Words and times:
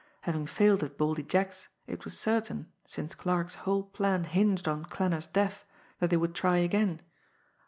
Having 0.21 0.47
failed 0.47 0.81
at 0.81 0.97
Baldy 0.97 1.21
Jack's, 1.21 1.67
it 1.85 2.05
was 2.05 2.17
certain, 2.17 2.71
since 2.87 3.13
Clarke's 3.13 3.53
whole 3.53 3.83
plan 3.83 4.23
hinged 4.23 4.67
on 4.67 4.83
Klanner's 4.85 5.27
death, 5.27 5.63
that 5.99 6.09
they 6.09 6.17
would 6.17 6.33
try 6.33 6.57
again. 6.57 7.01